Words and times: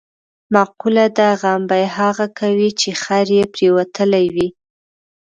مقوله 0.53 1.05
ده: 1.17 1.27
غم 1.41 1.61
به 1.69 1.75
یې 1.81 1.87
هغه 1.99 2.25
کوي، 2.39 2.69
چې 2.79 2.89
خر 3.03 3.27
یې 3.37 3.43
پرېوتلی 3.53 4.25
وي. 4.35 4.47